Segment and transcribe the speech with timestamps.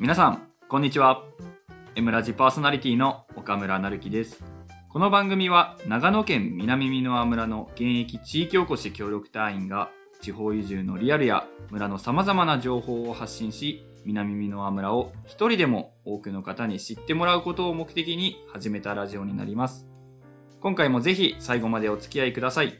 [0.00, 1.24] 皆さん、こんにちは。
[1.96, 4.44] エムラジパーソナリティの岡村成樹です。
[4.88, 9.90] この番組は長野県南美濃村の現役地域おこし協力隊員が
[10.20, 19.88] 地方移住のリアルや村の様々な情報を発信し、南美濃村を一人でも多くの方に知ってもらうことを目的に始めたラジオになります。
[20.60, 22.78] 今回もぜひ最後までお付き合いください。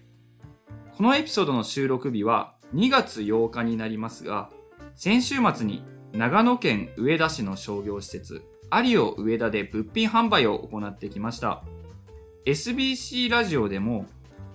[0.97, 4.51] このエピソードの収録日は2月8日になりますが、
[4.95, 11.63] 先週末に長野県上田市の商業施設、アリオ上田で物品販売を行ってきました。
[12.47, 14.07] SBC ラジオでも、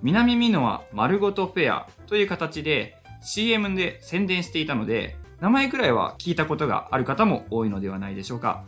[0.01, 8.63] 南美濃は丸ごとフェアという形で CM で宣伝していたので、名前くらいは聞いたことがある方も多いのではないでしょうか。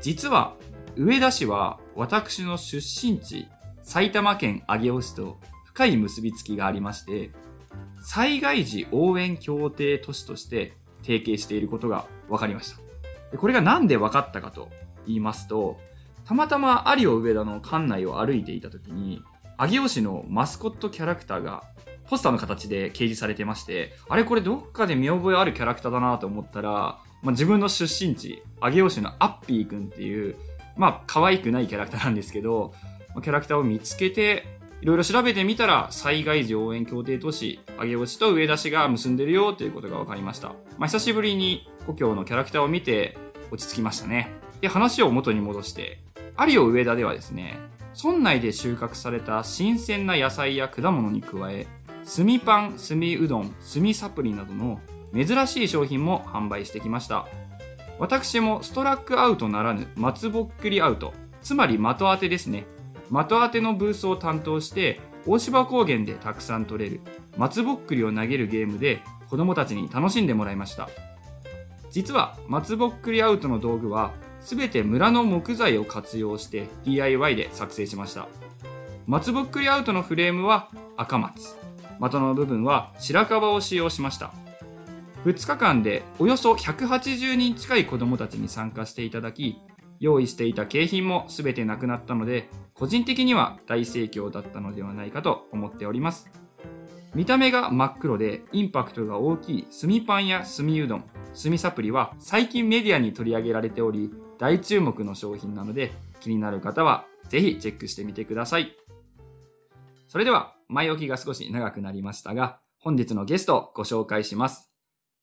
[0.00, 0.54] 実は、
[0.96, 3.48] 上田市は私の出身地、
[3.82, 7.32] 埼玉県上尾市と深い結びつきがありまして、
[8.00, 10.77] 災害時応援協定都市として
[11.08, 12.76] 提携していることが分かりました。
[13.32, 14.68] でこれがなんで分かったかと
[15.06, 15.80] 言いますと、
[16.26, 19.22] たまたま有尾上田の館内を歩いていた時に、
[19.56, 21.64] 上尾市のマスコットキャラクターが
[22.08, 30.36] ポスターの形で掲示されてまして、あれこれどっかで見覚えあるキャラクターだなと思ったら、まあ、自分の出身地、上尾市のアッピーくんっていう、
[30.76, 32.74] まあ可愛くないキャラクターなんですけど、
[33.22, 40.50] キャラクターを見つけて、いろいろ調べてみたら、災害時応援協定都市、上尾市と上田市が結んでるよということが分かりました。
[40.78, 43.18] まあ、久しぶりに故郷のキャラクターを見て
[43.50, 44.30] 落ち着きましたね。
[44.60, 46.00] で、話を元に戻して、
[46.38, 47.58] 有尾上田ではですね、
[48.00, 51.66] 村内で収穫された新鮮な野菜や果物に加え、
[52.16, 54.80] 炭パン、炭うどん、炭サプリなどの
[55.12, 57.26] 珍しい商品も販売してきました。
[57.98, 61.12] 私もストラックアウトならぬ松ぼっくりアウト、
[61.42, 62.64] つまり的当てですね。
[63.10, 67.00] 的当てのブースを担当して、大芝高原でたくさん取れる
[67.36, 70.88] 松ぼっくりを投げるゲームで子供たちに楽しんでもらいました。
[71.90, 78.28] 実は松ぼっくりアウトの道具は全て村の木材を活用して DIY で作成しました。
[79.06, 81.56] 松ぼっくりアウトのフレームは赤松。
[82.00, 84.32] 的の部分は白樺を使用しました。
[85.24, 89.58] 2日間でおよそ180人近い子供たちに参加していただき、
[89.98, 96.30] 用意していた景品も全てなくなったので、個人的には大盛況だったのではないかと思っております。
[97.14, 101.04] 見た目が真っ黒でインパクトが大きい炭パンや炭うどん、
[101.42, 105.90] 炭サプリは最近メディアに取り上げられており、大注目の商品なので、
[106.20, 108.76] 気になる方はぜひチェックしてみてください。
[110.06, 114.70] それでは、前置きが少し長くなりましたが、本日のゲストをご紹介します。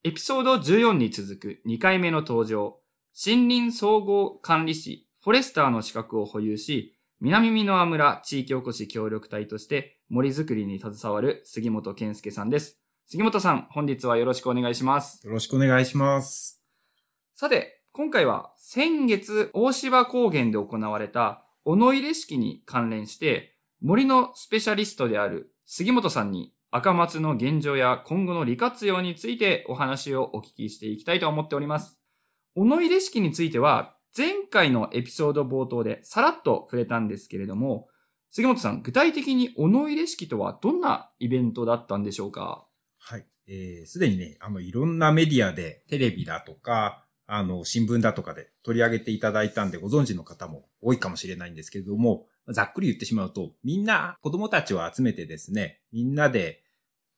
[0.03, 2.79] エピソード14に続く2回目の登場、
[3.25, 6.94] 森林総合管理士、フォレスターの資格を保有し、
[7.25, 12.79] 南美濃村地域おこし協力隊として森づくりに携わる杉本健介さんです。
[13.07, 15.25] 杉本さん、本日はよろしくお願いします。
[15.25, 16.63] よろしくお願いします。
[17.33, 31.99] さて、今回は先月大芝高原で行われたおの入れ式に関連して、森のスペシャリストである杉本さんに赤松の現状や今後の利活用についてお話をお聞きしていきたいと思っております。
[32.53, 37.89] おの入れ式については前回のエピソード冒頭でさらっと触れたんですけれども、
[38.31, 42.65] 杉本さん、具体的におの入れ式とはどんなイベントだったんでしょうか？
[42.97, 43.25] はい。
[43.47, 56.63] えー、すでにね、あの、いろんなメディアで、テレビだとか、あの、新聞だとかで取り上げていただいたんで、ご存知の方も多いかもしれないんですけれども、ざっくり言ってしまうと、みんな、子供たちを集めてですね、みんなで、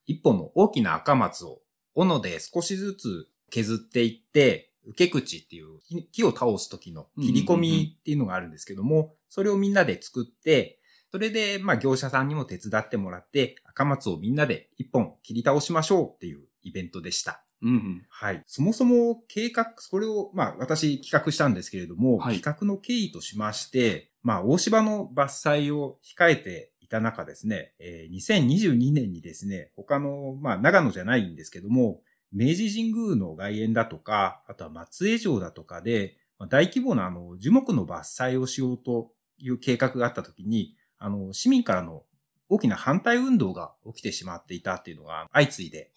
[0.05, 1.61] 一本の大きな赤松を、
[1.95, 10.79] 斧で少しずつ削っていって、受け口っていう木木を倒す時の切り込みっていうのがあるんですけども、それをみんなで作って、
[11.11, 17.43] それで、まあ、業者さんにも手伝ってもらって、赤松をみんなで一本切り倒しましょうっていうイベントでした。
[17.61, 18.05] うんうん。
[18.09, 18.43] はい。
[18.45, 32.01] そもそも計画、それを、まあ、私企画したんですけれども、はい企画の経緯としまして、まあ、大芝の伐採を控えていた中ですね、えー2022年にですね、他の、まあ、長野じゃないんですけども、
[32.31, 42.03] 明治神宮の外苑だとか、あとは松江城だとかで、まあ大規模なあの樹木の伐採をしようという計画があったときに、あの、市民からの
[42.49, 45.91] 大きな反対運動が起きてしまっていたっていうのが相次いで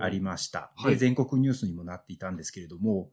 [0.00, 0.72] ありました。
[0.76, 3.10] はいで、全国ニュースにもなっていたんですけれども、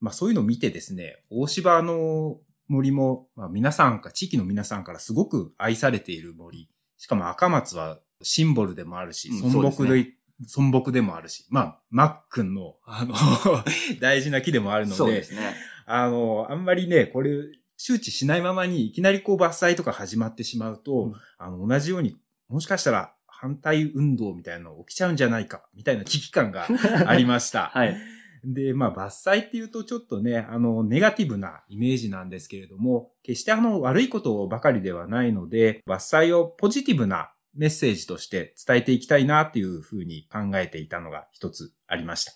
[0.00, 2.38] まあそういうのを見てですね、大芝の
[2.68, 6.68] 森も、まあ皆さんか、地域の皆さんからすごく愛されている森。
[6.96, 10.14] しかも赤松はシンボルでもあるし、うん尊木で
[10.46, 13.14] 尊木でもあるし、まあ、マックンの、あの、
[14.00, 15.54] 大事な木でもあるので、そうですね。
[15.86, 17.30] あの、あんまりね、これ、
[17.76, 22.16] 周知しないままにいきなりこう伐採とか始まってしまうと、うんあの、同じように、
[22.48, 26.68] もしかしたら反対運動みたいなの起きちゃうんじゃないか、みたいな危機感が
[27.06, 27.70] ありました。
[27.74, 27.96] はい。
[28.44, 42.32] で、まあ、伐採っていうとちょっとね、あの、ネガティブなイメージなんですけれども、決してあの、悪いことばかりではないので、伐採をポジティブなメッセージとして伝えていきたいなっていうふうに考えていたのが一つありました。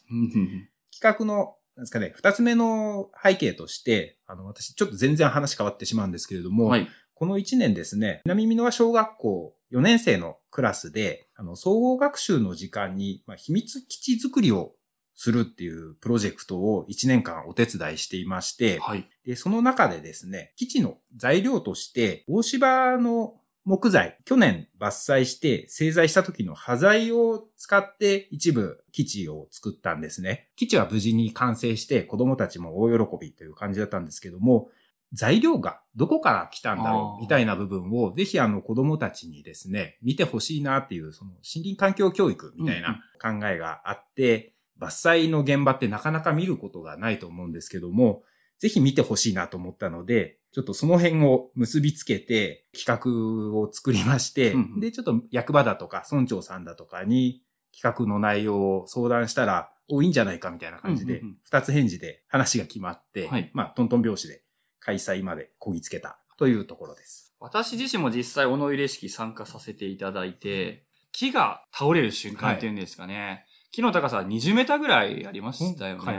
[0.92, 6.88] 企画の、なんですかね、二つ目の背景として、あの、私ちょっと全然話変わってしまうんですけれども、はい。
[7.14, 14.74] この1年ですね、南美濃小学校4年生のクラスで、あの、総合学習の時間に、まあ、秘密基地作りを
[15.14, 19.08] するっていうプロジェクトを1年間お手伝いしていまして、はい。
[19.24, 23.34] で、その中でですね、基地の材料として、大芝の
[23.66, 30.48] 木材、去年伐採して製材した時の端材を使って一部基地を作ったんですね。
[30.54, 34.68] 基地は無事に完成して子供たちも大喜びという感じだったんですけども、
[35.12, 48.22] 材料がどこから来たんだろうみたいな部分をぜひあの子供たちにですね、見てほしいなっていうその森林環境教育みたいな考えがあって、伐採の現場ってなかなか見ることがないと思うんですけども、
[48.58, 57.42] ぜひ見てほしいなと思ったので、ちょっとその辺を結びつけて企画を作りまして、うんうんで、ちょっと役場だとか村長さんだとかに
[57.78, 64.42] 企画の内容を相談したら、お、いいんじゃないかみたいな感じで二つ返事で話が決まって、はいまあ、トントン拍子で
[64.80, 67.34] 開催までこぎつけたというところです。
[67.38, 73.46] 私自身も実際、おの入れ式参加させていただいて、木が倒れる瞬間っていうんですかね。
[73.70, 76.04] 木の高さは20メーターぐらいありましたよね。
[76.04, 76.12] は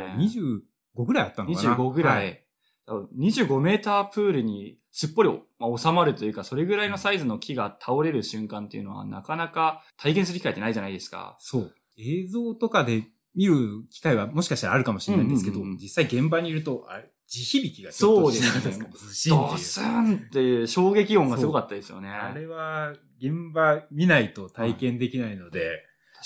[0.98, 2.12] 25ぐらいあったのかな25ぐら。
[2.12, 2.44] はい
[2.90, 5.30] 25メータープールにすっぽり、
[5.60, 11.36] まあ、収まるというか、それぐらいのサイズの木が倒れる瞬間っていうのはなかなか体験する機会ってないじゃないですか。
[11.40, 11.76] そう。
[11.98, 13.04] 映像とかで
[13.36, 18.86] 見る機会はもしかしたらあるかもしれないんですけど、うんうんうんうん実際現場にいると、あれ、地響きがちょっとしないですか。
[18.86, 22.10] そうズシンっていうドスンっていう衝撃音がすごかったですよね。
[22.10, 25.84] あれは現場見ないと体験できないので、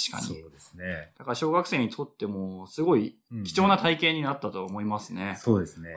[0.10, 0.42] 確かに。
[0.42, 1.12] そうですね。
[1.20, 5.36] だから小学生にとってもすごいうん貴重な体験になったと思いますね。
[5.40, 5.96] そうですね。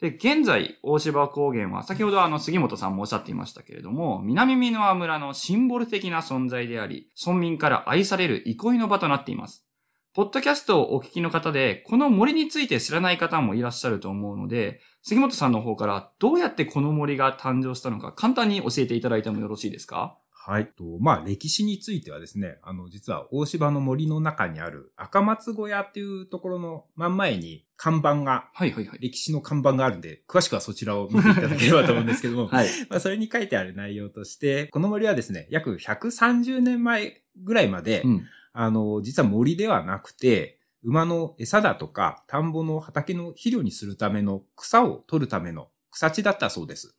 [0.00, 9.64] で、現在、大芝高原は、先ほどあの、杉本さんもおっしゃっていましたけれども、南美濃村のシンボル的な存在であり、村民から愛される憩いの場となっています。
[10.12, 20.18] ポッドキャストをお聞きの方で、この森について知らない方もいらっしゃると思うので、杉本さんの方からどうやってこの森が誕生したのか簡単に教えていただいてもよろしいですか？
[20.46, 20.66] はい。
[20.66, 28.98] とまあ、歴史についてはですね、あの、実は大芝の森の中にある赤松小屋っていうところの真ん前に看板が、はいはいはい。
[29.00, 32.68] 歴史の看板があるんで、詳しくはそちらを見ていただければと思うんですけども、 はい。
[32.90, 38.26] まあ、それに書いてある内容として、この森はですね、約130年前ぐらいまで、うん。
[38.52, 46.94] あの、実は森ではなくて、馬の餌だとか、田んぼの畑の肥料にするための草を取るための草地だったそうです。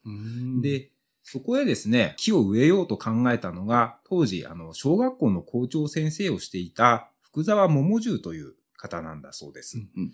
[0.62, 0.92] で、で、
[1.28, 9.78] そこへですね、木を植えようと考えたのが、当時、あの、小学校の校長先生をしていた福沢桃十という方なんだそうです。
[9.78, 10.14] うんうん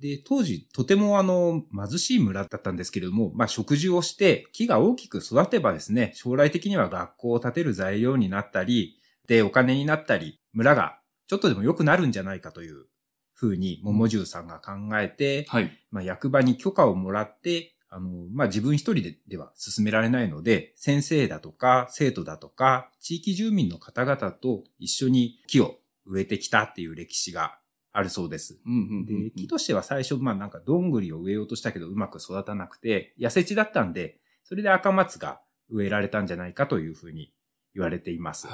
[0.00, 8.98] で、当時、とてもあの、貧しい村だったんですけれども、まあ、植樹をして、木が大きく育てばですね、将来的には学校を建てる材料になったり、
[9.28, 10.98] で、お金になったり、村が
[11.28, 12.86] ちょっとでも良くなるんじゃないかという
[13.32, 15.70] ふうに、桃十さんが考えて、はい。
[15.92, 25.76] まあ、役場に許可をもらって、あの、まあ、自分一人ででは進められないので、先生だとか、生徒だとか、地域住民の方々と一緒に木を
[26.06, 27.58] 植えてきたっていう歴史が
[27.92, 28.58] あるそうです。
[28.64, 37.34] うんうんうんうんで、木としては最初、まあなんかどんぐりを植えようとしたけどうまく育たなくて、痩せ地だったんで、それで赤松が植えられたんじゃないかというふうに
[37.74, 38.48] 言われています。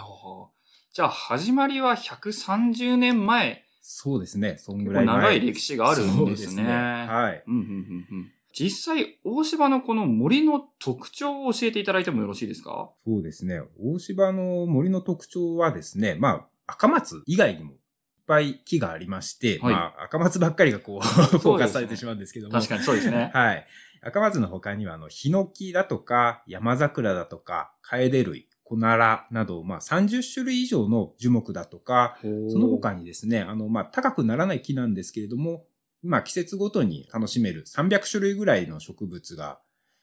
[0.92, 3.64] じゃあ、始まりは130年前。
[3.80, 6.64] そうですね、そんぐ結らい長い歴史があるんですね。
[6.64, 7.44] はい。
[7.46, 12.90] うんうんうんうん実際、大芝のこの森の特徴を教えていただいてもよろしいですか？
[13.06, 13.60] そうですね。
[13.80, 16.28] 大芝の森の特徴はですね、ま
[16.66, 17.78] あ、赤松以外にもいっ
[18.26, 21.00] ぱい木がありまして、はいまあ、赤松ばっかりがこう、
[21.38, 22.52] フォーカスされてしまうんですけども。
[22.52, 23.30] 確かにそうですね。
[23.34, 23.66] はい。
[24.00, 35.64] 赤松の他には、あの、ヒノキだとか、山桜だとか、カエデ類、コナラなど、まあ、30種類以上の樹木だとか、その他にですね、あの、まあ、高くならない木なんですけれども、
[36.02, 39.60] 今、季節ごとに楽しめる300種類ぐらいの植物が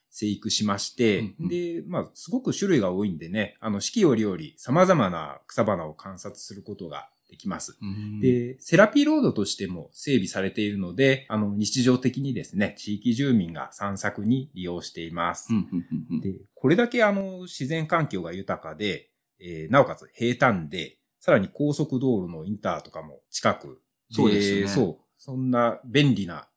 [0.10, 7.78] 生育しまして、うんうんで、まあ、すごく種類が多いんでね、あの、四季折々様々な草花を観察することができます。
[7.82, 15.48] うん、で、セラピーロードとしても整備されているので、あの、日常的にですね、地域住民が散策に利用しています。
[15.52, 19.10] うんうんうんうんで、これだけあの、自然環境が豊かで、
[19.40, 23.82] えーなおかつ平坦で、さらに高速道路のインターとかも近く。
[24.12, 25.05] そうですねそう。
[25.18, 26.48] そんな便利な、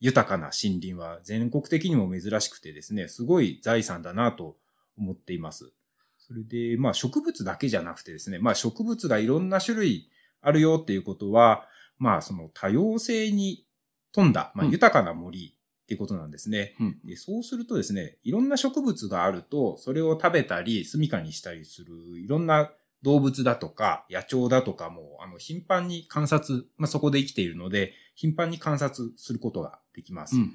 [0.00, 4.56] 豊かな森林は全国的にも珍しくてですね、すごい財産だなと
[4.96, 5.72] 思っています。
[6.18, 10.10] それで、まあ植物だけじゃなくてですね、まあ植物がいろんな種類
[10.40, 11.66] あるよっていうことは、
[11.98, 13.66] まあその多様性に
[14.12, 16.76] 富んだ、まあうん豊かな森っていうことなんですね。
[16.78, 22.70] うんでそうするとですね、いろんな植物があると、それを食べたり、住処にしたりする、いろんな
[23.02, 30.36] 動物だとか、野鳥だとかも、あの、頻繁に観察、まあ、そこで生きているので、頻繁に観察することができます。
[30.36, 30.50] うんうん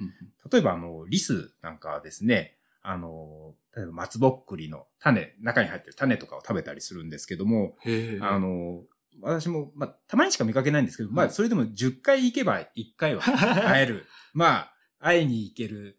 [0.52, 7.78] 例えば、あの、リスなんかはですね、あの、例えば松ぼっくりの種、中に入ってる種とかを食べたりするんですけども。
[8.22, 8.84] あの、
[9.22, 12.66] 私も、まあ、たまにしか見かけないんですけど、まあ、それでも10回行けば1
[12.98, 14.06] 回は 会える。
[14.34, 15.98] まあ、会いに行ける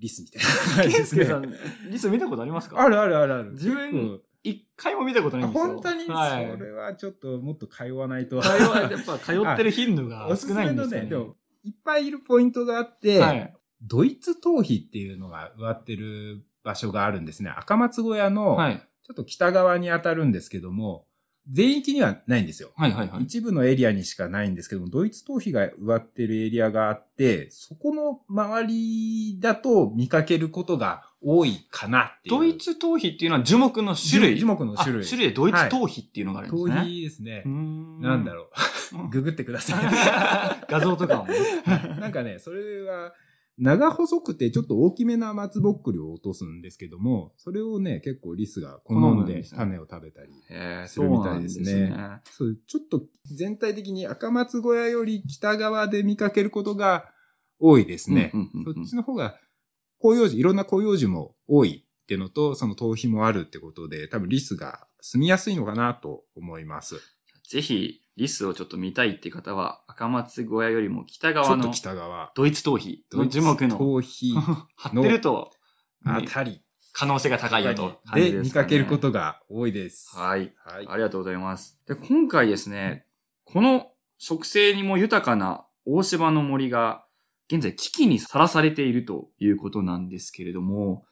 [0.00, 1.20] リスみたいな感じですね。
[1.20, 2.80] ケンスケさん、リス見たことありますか？
[2.82, 3.52] あるあるあるある。
[3.52, 5.72] 自分一回も見たことないあんですよ。
[5.72, 6.50] 本当に、はい。
[6.50, 8.40] それはちょっともっと通わないと。
[8.40, 11.10] 通わやっぱ通ってる頻度が おすす少ないめのね、んですよね。
[11.10, 13.54] でも、いっぱいいるポイントがあって、はい。
[13.82, 17.50] ドイツ頭皮っていうのが植わってる場所があるんですね。
[17.50, 18.88] 赤松小屋の、はい。
[19.04, 21.06] ちょっと北側に当たるんですけども、
[21.50, 22.72] 全域にはないんですよ。
[22.76, 23.24] はいはいはい。
[23.24, 32.36] 一部のエリアにしかないんですけども、ドイツ頭皮が植わってるエリアがあって、そこの周りだと見かけることが多いかなっていう。
[32.36, 34.38] ドイツ頭皮っていうのは樹木の種類。
[34.38, 36.74] 樹木の種類あ種類でドイツ頭皮っていうのがあるんですね。
[36.74, 37.42] 頭皮ですね
[38.00, 39.08] なんだろう。
[39.10, 40.66] ググってください。
[40.68, 41.34] 画像とかもね。
[42.00, 43.14] なんかね、それは、
[43.58, 50.32] 長細くてちょっと大きめな松ぼっくりを落とすんですけども、それをね、結構リスが好んで種を食べたり。
[50.88, 57.12] するみたいですねですねそう、ちょっと全体的に赤松小屋より北側で見かけることが
[57.58, 58.32] 多いですね。
[58.64, 59.38] そっちの方が
[60.02, 67.00] 広葉樹、いろんな広葉樹も多いっていうのと、その頭皮もあるってことで、多分リスが住みやすいのかなと思います。
[67.48, 72.32] ぜひ、リスをちょっと見たいって方は、赤松小屋よりも北ちょっと側の北側。
[72.34, 74.34] ドイツ頭皮の樹木の頭皮
[74.76, 75.52] 張ってると、
[76.04, 80.14] あたり可能性が高いよと感じで見かけることが多いです。
[80.16, 80.52] はい。
[80.64, 80.86] はい。
[80.88, 81.80] ありがとうございます。
[81.86, 83.06] で、今回ですね、
[83.44, 87.06] この植生にも豊かな大芝の森が、
[87.54, 91.04] 現在危機にさらされているということなんですけれども、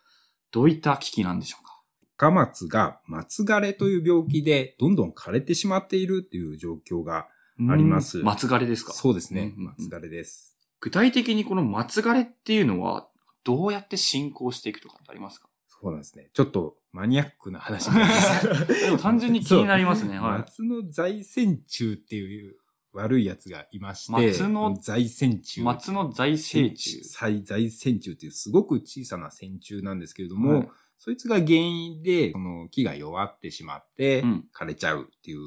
[0.53, 1.77] どういった危機なんでしょうか？
[2.17, 7.29] 赤松が松枯れという病気でどんどん枯れてしまっているっていう状況が
[7.71, 8.21] あります。
[8.21, 8.25] うん。
[8.25, 8.93] 松枯れですか？
[8.93, 9.41] そうですね。
[9.41, 9.65] うんうんうん。
[9.79, 10.57] 松枯れです。
[10.81, 13.09] 具体的にこの松枯れっていうのは、
[13.45, 15.49] どうやって進行していくとかってありますか？
[15.69, 16.31] そうなんですね。
[16.35, 20.19] ちょっとマニアックな話になりますけど でも単純に気になりますね。
[20.19, 20.39] はい。
[20.45, 22.57] 松の在線虫っていう
[22.93, 25.63] 悪いやつがいまして、松の在線虫。
[25.63, 27.03] 松の在生虫。
[27.03, 30.69] 在在線虫っていうすごく小さな線虫なんですけれども、はい
[31.03, 35.39] そいつが原因で、その木が弱ってしまってうん、枯れちゃうっていう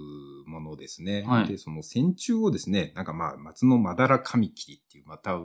[0.48, 1.24] ものですね。
[1.28, 5.40] はいで、その線虫をですね、なんかまあ、松のまだらカミキリっていう、また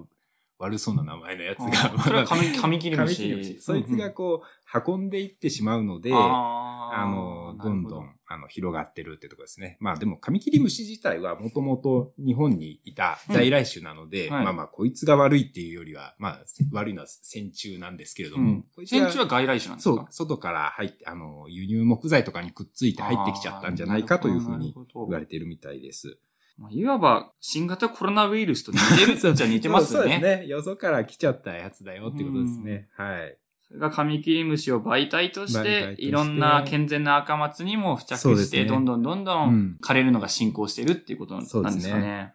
[0.59, 7.73] 悪そうな名前のやつが、あそれはカミカミキリムシカミキリムシそいつがこう、運んでいってしまうので、あの、ど。
[7.73, 9.77] んどん、あの、広がってるってとこですね。
[9.81, 14.45] まあでも、カミキリムシ自体はもともと日本にいた在来種なので、うんはい。
[14.45, 18.87] まあまあ、こいつが悪いっていうよりは、まあ、せ悪いのは線虫なんですけれども、うん。
[18.87, 19.95] 線虫は外来種なんですか？
[19.95, 26.19] そう、外から入って、あの、輸入木材とかにくっついて入ってきちゃったんじゃないかというふうに言われているみたいです。
[26.59, 30.01] まあいわば、新型コロナウイルスと似てるっちゃ似てますね。
[30.01, 30.47] そうですね。
[30.47, 32.89] よそから来ちゃったやつだよっていうことですね。
[32.97, 33.39] はい。
[33.63, 42.35] それがカミキリムシを媒体としていろんな健全な赤松にも付着して、ねどんどんどんどうんん枯れるのが進行しているっていうことなんですかそうですねね。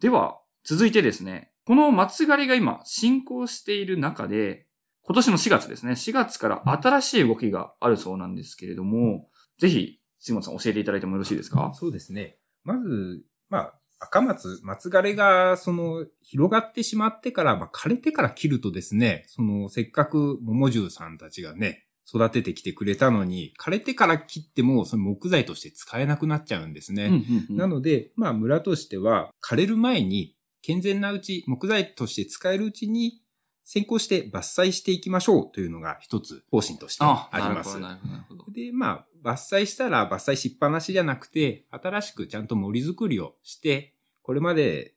[0.00, 4.66] では、続いてですね、この松狩りが今進行している中で、
[5.02, 11.72] 今年の4月ですね、4月から新しい動きがあるそうなんですけれども、ぜひ、杉本さん教えていただいてもよろしいですか？
[11.74, 12.36] そうですね。
[12.64, 27.06] まず、まあ、赤松、松枯れが、その、広がってしまってから、まあ、枯れてから切るとですね、その、せっかく桃獣さんたちがね、育ててきてくれたのに、枯れてから切っても、その木材として使えなくなっちゃうんですね。
[27.06, 33.22] うんうんうんなので、まあ、村としては、枯れる前に、健全なうち、木材として使えるうちに、
[33.74, 37.76] 先行して伐採していきましょうというのが一つ方針としてああ、ります。
[38.52, 44.94] で、まあ、伐採したら伐採しっぱなしじゃなくて、新しくちゃんと森作りをして、これまで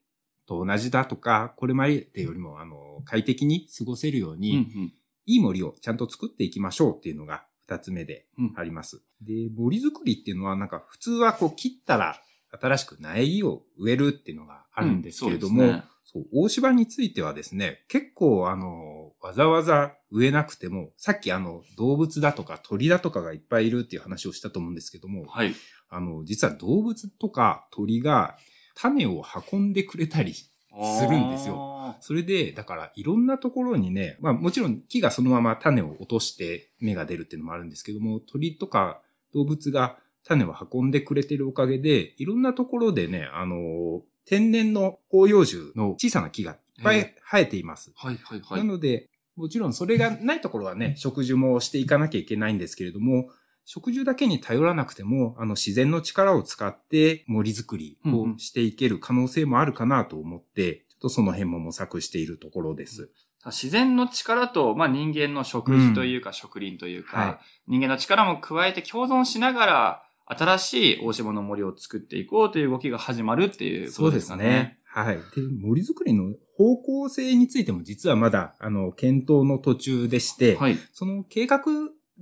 [0.48, 4.94] と同じだとか、これまでよりも、あの、快適に過ごせるように、うんうん
[5.30, 9.02] いい森をちゃんと作っていきましょうっていうのが二つ目でうんあります。
[9.22, 25.54] で、森作りっていうのはなんか普通はこう切ったら新しく苗木を植えるっていうのがあるんですけれども、うんそう大芝についてはですね、結構あの、わざわざ植えなくても、さっきあの、動物だとか鳥だとかがいっぱいいるっていう話をしたと思うんですけども、はい。
[25.90, 28.38] あの、実は動物とか鳥が
[28.74, 29.22] 種を
[29.52, 31.96] 運んでくれたり、するんですよ。
[32.00, 39.02] それで、だからいろんなところにね、まあもちろん木がそのまま種を落として芽が出るっていうのもあるんですけども、鳥とか
[39.34, 47.92] 動物が種を運んでくれてるおかげで、いろんなところでね、あの、天然の広葉樹の小さな木がいっぱい生えています。
[47.96, 48.58] はいはいは。
[48.58, 53.30] ないので、もちろんそれがないところはね、植樹もしていかなきゃいけないんですけれども、
[53.66, 63.12] 植樹だけに頼らなくても、あの自然の力を使って森づくりをしていける可能性もあるかなと思って、ちょっとその辺も模索しているところです。
[63.46, 74.78] 自然の力と、まあ、人間の食事というか、植林というか、はい人間の力も加えて共存しながら、新しい大島の森を作っていこうという動きが始まるっていうことですかね。。
[74.84, 75.16] はい。
[75.16, 75.22] で、
[75.62, 80.78] 森づくりの方向性についても実はまだ、あの、検討の途中でして、はい。
[80.92, 81.64] その計画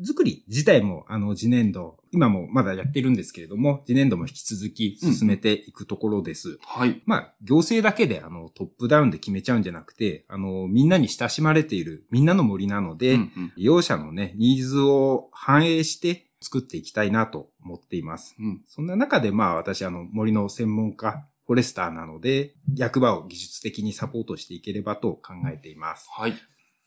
[0.04, 6.58] 作り自体も、あの、次年度、今もまだやってるんですけれども、次年度も引き続き進めていくところです。
[6.64, 7.02] はい。
[7.06, 18.36] まあ、行政だけで、あの、トップダウンで決めちゃうんじゃなくて、あの、みんなに親しまれている、みんなの森なので、うんうん利用者のね、ニーズを反映して作っていきたいなと思っています。
[18.40, 26.08] うんそんな中で、まあ、私、あの、森の専門家、フォレスターなので、役場を技術的にサポートしていければと考えています。
[26.12, 26.34] はい。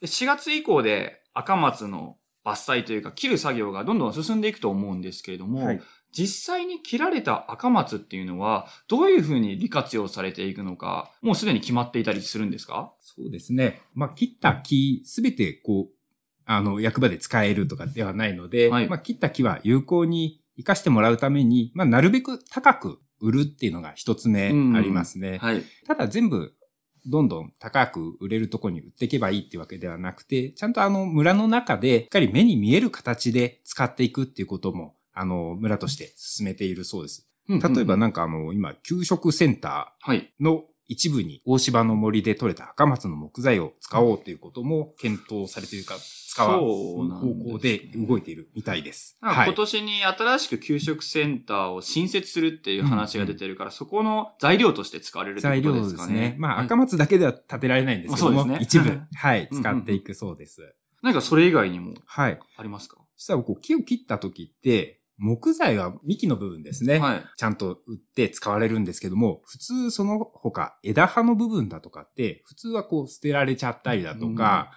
[0.01, 5.81] で4月以降で赤松の伐採というか切る作業がどんどん進んでいくと思うんですけれども、はい。
[6.11, 12.93] 実際に切られた赤松っていうのはどういうふうに利活用されていくのか、もうすでに決まっていたりするんですか？
[13.01, 13.83] そうですね。
[13.95, 15.95] まあ、切った木、すべて、こう、
[16.47, 25.39] あの、役場で使えるとかではないので、はいまあ、切った木は有効に活かしてもらうために、まあ、なるべく高く売るっていうのが一つ目うんありますね。
[25.39, 25.63] はい。
[25.87, 26.55] ただ全部、
[27.07, 37.27] どんどん高く売れるところに売っていけばいいっていうわけではなくて、ちゃんとあの村の中で、しっかり目に見える形で使っていくっていうことも、あの、村として進めているそうです。
[37.49, 40.31] 例えばな、なんかあの、今、給食センタはい。
[40.41, 49.19] ーの一部に大芝の森で採れた赤松の木材を使おうということも検討されているか、使う方向で動いているみたいです。
[49.21, 56.13] なんか今年に新しく給食センターを新設するっていう話が出てるから、そこの材料として使われるって材料ことでかね。
[56.15, 56.37] ですすね。
[56.39, 60.75] まあ、はい赤松だけでは建てられないんですけども、ね一部、 はい、うんうん使っていくそうです。
[61.03, 62.39] 何かそれ以外にもはい。
[62.57, 62.97] ありますか？
[63.17, 66.99] 実はこう木を切った時って、木材は幹の部分ですね。
[66.99, 67.25] はい。
[67.37, 74.71] ちゃんと売って使われるんですけども、普通その他枝葉の部分だとかって、普通はこう捨てられちゃったりだとか、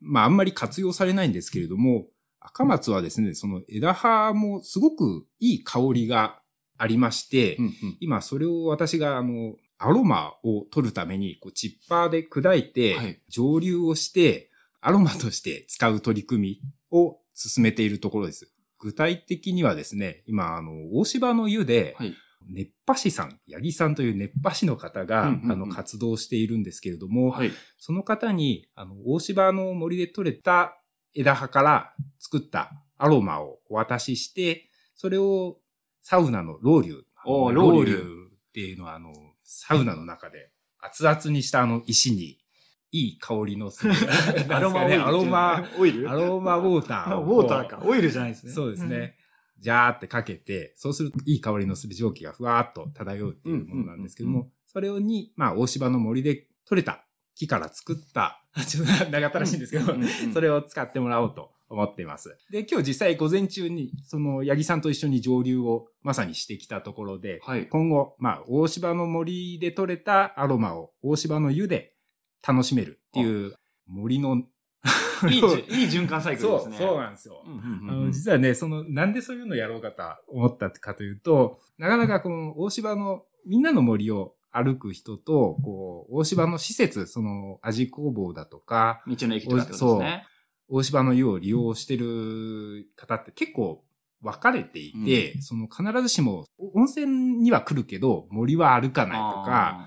[0.00, 2.06] まああんまり活用されないんですけれども、
[2.40, 6.40] 赤松はですね、その枝葉もすごくいい香りが
[6.78, 14.50] ありまして、うんうん今それを私があの、アロマを取るために、こう、チッパーで砕いて、はい蒸留をして、
[14.80, 18.50] アロマとして使う取り組みを進めているところです。
[18.80, 22.14] 具体的にはですね、今、あの、大芝の湯で、はい。
[22.48, 27.52] 熱波師さん、八木さんという熱波師の方が、うんうんうんあの、活動しているんですけれども、はい。
[27.78, 30.80] その方に、あの、大芝の森で採れた
[31.14, 35.58] 枝葉から作ったアロマをお渡しして、それを
[36.02, 37.02] サウナのロウリュ。
[37.26, 39.12] おーあのロウリュロウリュっていうのは、あの、
[39.44, 42.38] サウナの中で熱々にしたあの石に、
[42.92, 43.92] いい香りのする
[44.50, 45.06] アロマオイル？
[45.06, 46.10] アロマ、オイル？
[46.10, 47.40] アロマウォーターをウ。
[47.40, 47.82] ォーターか。
[47.84, 48.52] オイルじゃないですね。
[48.52, 49.16] そうですね。
[49.58, 59.94] ジャーってかけて、そうするといい香りのする蒸気がふわーっと漂うっていうものなんですけども、それをに、まあ、大芝の森で採れた木から作った、 ちょっと長ったらしいんですけど、
[60.32, 62.36] それを使ってもらおうと思っています。
[62.50, 67.68] で、今日実際午前中に、その、八木さんと一緒に蒸留をまさにしてきたところで、はい。
[67.68, 71.94] 今後、まあ、大芝の森で採れたアロマを大芝の湯で
[72.46, 73.54] 楽しめるっていう
[73.86, 75.42] 森の、いいいい
[75.86, 76.76] 循環サイクルそう、ですね。
[76.78, 77.44] そうなんですよ。
[78.10, 90.26] 実はね、その、なんでそういうのやろうかと思ったかというと、なかなかこの大芝のみんなの森を歩く人と、こう、大芝の施設、その、味工房だとか、道の駅とかですね。
[90.68, 93.84] 大芝の湯を利用してる方って結構
[94.22, 99.44] 分かれていて、その必ずしも温泉には来るけど森は歩かないとか、
[99.80, 99.86] あ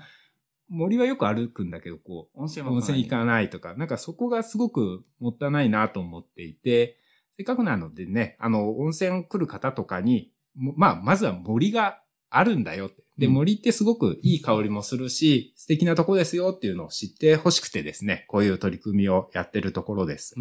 [0.74, 6.98] 森はよく歩くんだけど、こう、ー、温泉は温泉行かないとか、なんかそこがすごくもったいないなと思っていて、
[7.36, 13.04] せっかくなのでね、あの、温泉来る方とかに、もまあ、まずは森があるんだよって。
[13.18, 20.34] で、うん森ってすごくいい香りもするし、素敵なとこですよっていうのを知ってほしくてですね、こういう取り組みをやってるところです。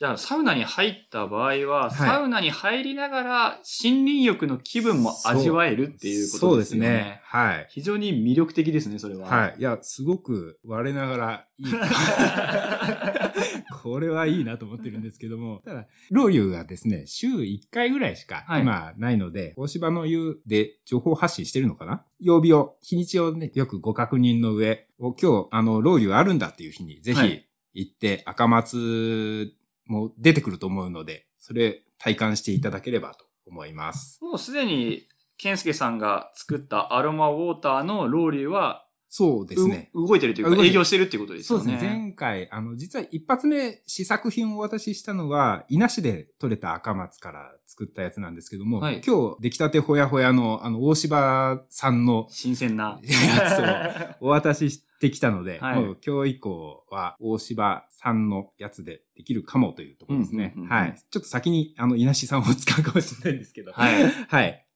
[0.00, 6.88] じゃあ、サウナに入った場合は、はいサウナに入りながら森林浴の気分も味わえるっていうことですよね。
[6.88, 7.20] そうですね。
[7.24, 7.66] はい。
[7.68, 9.28] 非常に魅力的ですね、それは。
[9.28, 9.56] はい。
[9.58, 11.72] いや、すごく我ながらいい。
[13.82, 22.06] これはいいなと思ってるんですけども、ただ、ロウリュがですね、週1回ぐらいしかはい今ないので、大芝の湯で情報発信してるのかな？
[22.20, 27.42] 曜日を、日にちをね、よくご確認の上、お今日、あの、ロウリュあるんだっていう日に、ぜはいひ
[27.74, 29.52] 行って、赤松
[29.90, 34.22] もう出てくると思うので、それ体感していただければと思います。
[34.22, 39.90] もうすでに、健介さんが作ったアロマウォーターのローリーは、そうですね。
[39.92, 41.64] う動いてるというか営業してるっていうことですよね。
[41.64, 41.90] そうですね。
[41.90, 53.00] 前回、あの、実は一発目試作品をお渡ししたのは、稲市で取れた赤松から作ったやつなんですけども、はい今日出来たてほやほやの、あの、大芝さんの新鮮な。
[53.02, 60.54] やお渡ししてきたので、 はいもう今日以降は大芝さんのやつでできるかもというところですね。
[60.68, 60.94] はい。
[61.10, 63.72] ちょっと先に、あの、稲市さんを使うかもしれないんですけど。
[63.72, 64.04] はい。
[64.28, 64.66] はい。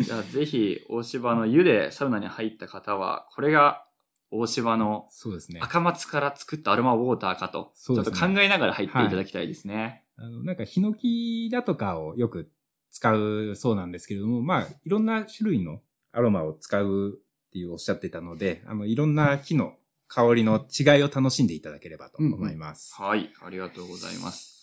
[0.00, 3.86] じゃあぜひ、大芝の湯でサウナに入った方は、これが
[4.30, 5.60] 大芝のそうですね。
[5.62, 10.04] 赤松から作ったアロマウォーターかと、ちょっそうですねと考えながら入っていただきたいですね。
[10.16, 12.50] あの、なんか、ヒノキだとかをよく
[12.90, 15.80] 使うそうなんですけれども、まあ、いろんな種類の
[16.12, 19.74] アロマを使うっていうおっしゃってたので、あの、いろんな木の
[20.08, 22.94] 香りの違いを楽しんでいただければと思います。
[23.00, 24.54] はい、ありがとうございます。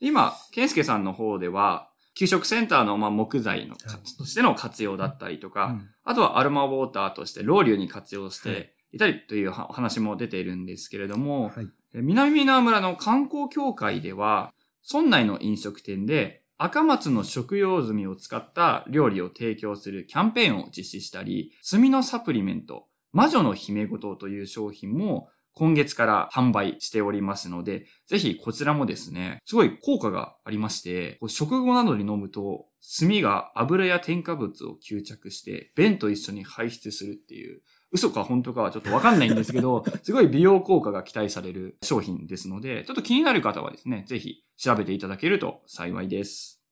[0.00, 5.90] 今、健介さんの方では、給食センターのまあ木材のとしての活用だったりとか、うん。
[6.02, 8.56] あとはアロマウォーターとしてロウリュに活用しはい。
[8.56, 11.68] ていたりという話も出ているんですけれども、はい。
[11.94, 14.52] え南箕輪村の観光協会では、
[14.90, 32.66] 村内の飲食店で赤松の食用炭を使った料理を提供するキャンペーンを実施したり、炭のサプリメント、魔女の姫ごとという商品も今月から販売しておりますので、ぜひこちらもですね、すごい効果がありまして、食後などに飲むと、
[33.00, 46.62] 炭が油や添加物を吸着して、便と一緒に排出するっていう、嘘か本当かはちょっとわかんないんですけど、 すごい美容効果が期待される商品ですので、ちょっと気になる方はですね、ぜひ調べていただけると幸いです。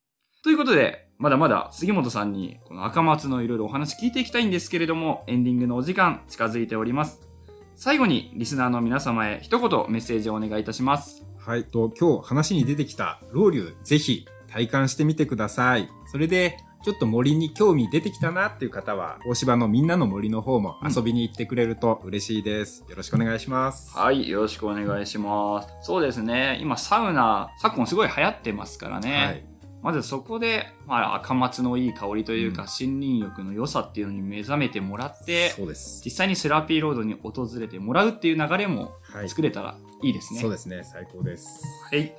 [0.42, 7.33] ということで、まだまだ杉本さんにこの赤松のいろいろお話聞いていきたいんですけれども、エンディングのお時間近づいております。
[7.76, 11.26] 最後にリスナーの皆様へ一言メッセージをお願いいたします。
[11.38, 11.64] はい。
[11.64, 15.88] と、今日話に出てきたロウリュ、ぜひ体感してみてください。
[16.06, 22.84] それで、ちょっと森に興味出てきたなっていう方は、大芝のみんなの森の方も遊びに行ってくれると嬉しいです。
[22.88, 23.96] よろしくお願いします。
[23.96, 25.68] はい、よろしくお願いします。
[25.80, 29.26] そうですね、今サウナ、昨今すごい流行ってますからね。
[29.26, 29.53] はい。
[29.84, 36.00] まずそこで、まあ、赤松のいい香りというか、うん森林浴の良さっていうのに目覚めてもらって、そうです。
[36.02, 39.28] 実際にセラピーロードに訪れてもらうっていう流れもはい。
[39.28, 40.40] 作れたらいいですね。
[40.40, 40.82] そうですね。
[40.84, 41.62] 最高です。
[41.90, 42.14] はい。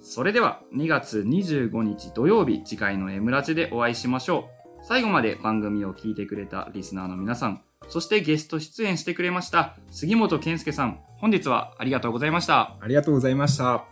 [0.00, 4.48] それでは、2月25日土曜日、次回の M ラジでお会いしましょ
[4.82, 4.84] う。
[4.84, 12.76] 最後まで番組を聞いてくれたリスナーの皆さん、そしてゲスト出演してくれました杉本健介さん、本日はありがとうございました。
[12.80, 13.84] ありがとうございました。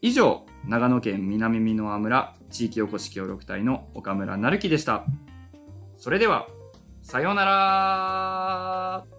[0.00, 5.04] 以上、長野県南美濃村地域おこし協力隊の岡村成樹でした。
[5.96, 6.46] それでは、
[7.02, 9.17] さようなら